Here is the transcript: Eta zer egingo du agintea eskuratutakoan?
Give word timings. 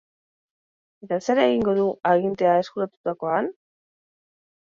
Eta 1.07 1.19
zer 1.27 1.41
egingo 1.43 1.75
du 1.81 1.85
agintea 2.13 2.57
eskuratutakoan? 2.63 3.53